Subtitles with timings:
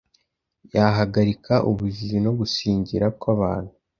[0.75, 3.71] yahagarika ubujiji no gusigingira kw’abantu